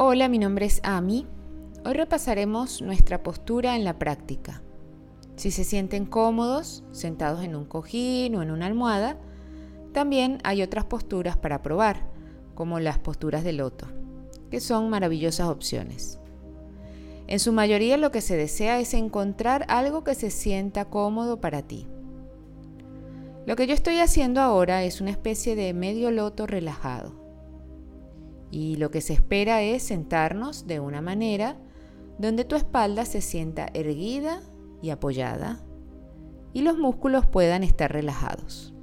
[0.00, 1.26] Hola, mi nombre es Ami.
[1.84, 4.62] Hoy repasaremos nuestra postura en la práctica.
[5.34, 9.18] Si se sienten cómodos, sentados en un cojín o en una almohada,
[9.92, 12.08] también hay otras posturas para probar,
[12.54, 13.88] como las posturas de loto,
[14.52, 16.20] que son maravillosas opciones.
[17.26, 21.62] En su mayoría lo que se desea es encontrar algo que se sienta cómodo para
[21.62, 21.88] ti.
[23.46, 27.17] Lo que yo estoy haciendo ahora es una especie de medio loto relajado
[28.50, 31.56] y lo que se espera es sentarnos de una manera
[32.18, 34.40] donde tu espalda se sienta erguida
[34.82, 35.60] y apoyada
[36.52, 38.74] y los músculos puedan estar relajados.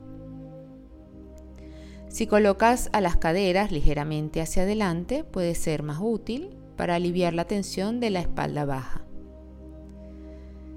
[2.07, 7.45] Si colocas a las caderas ligeramente hacia adelante puede ser más útil para aliviar la
[7.45, 9.01] tensión de la espalda baja.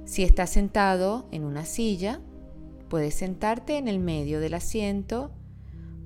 [0.05, 2.21] Si estás sentado en una silla,
[2.89, 5.31] puedes sentarte en el medio del asiento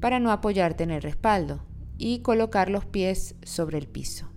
[0.01, 1.61] para no apoyarte en el respaldo
[1.99, 4.29] y colocar los pies sobre el piso.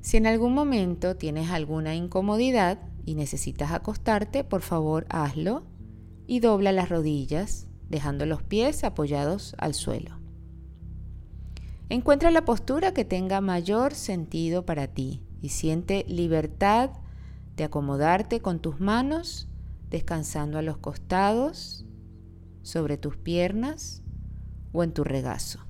[0.00, 5.64] Si en algún momento tienes alguna incomodidad y necesitas acostarte, por favor hazlo
[6.26, 10.20] y dobla las rodillas, dejando los pies apoyados al suelo.
[11.88, 16.90] Encuentra la postura que tenga mayor sentido para ti y siente libertad
[17.56, 19.48] de acomodarte con tus manos,
[19.90, 21.86] descansando a los costados,
[22.62, 24.02] sobre tus piernas
[24.72, 25.60] o en tu regazo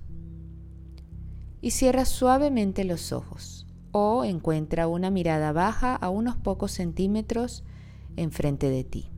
[1.64, 7.64] y cierra suavemente los ojos o encuentra una mirada baja a unos pocos centímetros
[8.16, 9.10] enfrente de ti.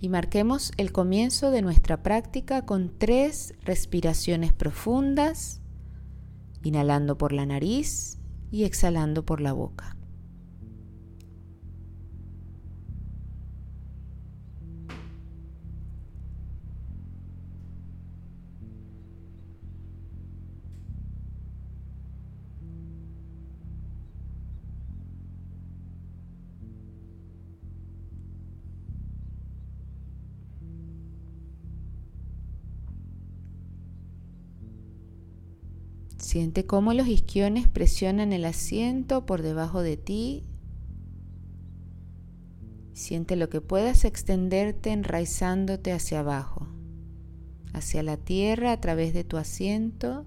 [0.00, 5.60] Y marquemos el comienzo de nuestra práctica con tres respiraciones profundas,
[6.62, 8.16] inhalando por la nariz
[8.50, 9.95] y exhalando por la boca.
[36.18, 40.44] Siente cómo los isquiones presionan el asiento por debajo de ti.
[42.94, 46.68] Siente lo que puedas extenderte enraizándote hacia abajo,
[47.74, 50.24] hacia la tierra a través de tu asiento,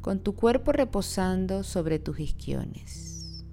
[0.00, 3.44] con tu cuerpo reposando sobre tus isquiones.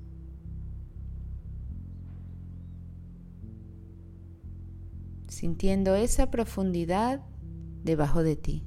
[5.28, 7.22] Sintiendo esa profundidad
[7.84, 8.64] debajo de ti.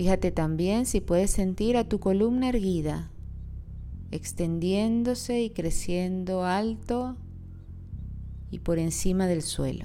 [0.00, 3.10] Fíjate también si puedes sentir a tu columna erguida,
[4.10, 7.18] extendiéndose y creciendo alto
[8.50, 9.84] y por encima del suelo.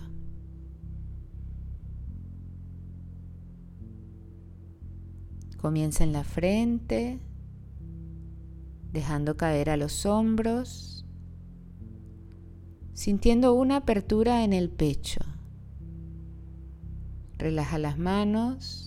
[5.58, 7.20] Comienza en la frente,
[8.94, 11.06] dejando caer a los hombros,
[12.94, 15.20] sintiendo una apertura en el pecho.
[17.38, 18.85] Relaja las manos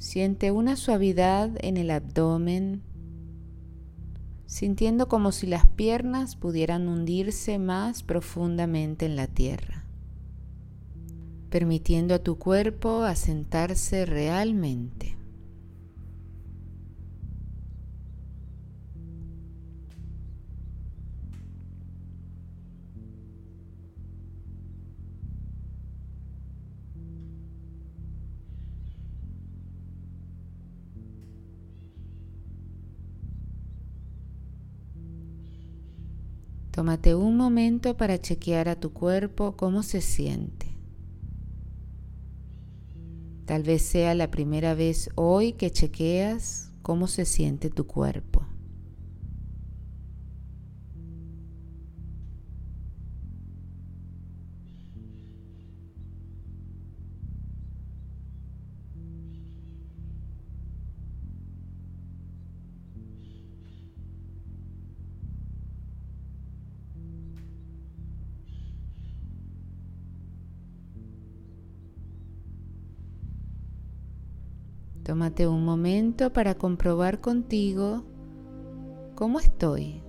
[0.00, 2.80] Siente una suavidad en el abdomen,
[4.46, 9.84] sintiendo como si las piernas pudieran hundirse más profundamente en la tierra,
[11.50, 15.18] permitiendo a tu cuerpo asentarse realmente.
[36.70, 40.66] Tómate un momento para chequear a tu cuerpo cómo se siente.
[43.44, 48.46] Tal vez sea la primera vez hoy que chequeas cómo se siente tu cuerpo.
[75.02, 78.04] Tómate un momento para comprobar contigo
[79.14, 80.02] cómo estoy.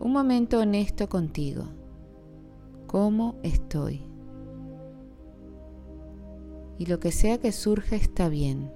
[0.00, 1.64] Un momento honesto contigo.
[2.86, 4.02] ¿Cómo estoy?
[6.78, 8.72] Y lo que sea que surja está bien.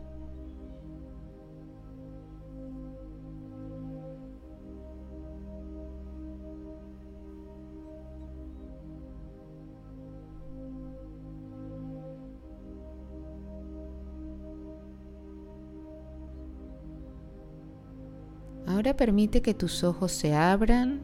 [18.94, 21.00] Permite que tus ojos se abran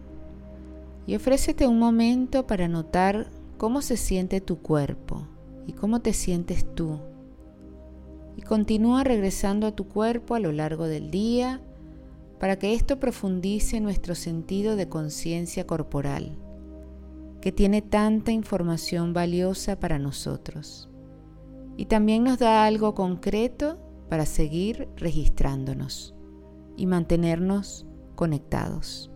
[1.06, 5.26] y ofrécete un momento para notar cómo se siente tu cuerpo
[5.66, 6.98] y cómo te sientes tú.
[8.36, 11.60] Y continúa regresando a tu cuerpo a lo largo del día
[12.38, 16.36] para que esto profundice nuestro sentido de conciencia corporal,
[17.40, 20.88] que tiene tanta información valiosa para nosotros.
[21.76, 26.14] Y también nos da algo concreto para seguir registrándonos
[26.82, 27.86] y mantenernos
[28.16, 29.08] conectados.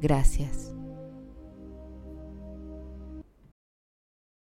[0.00, 0.74] Gracias.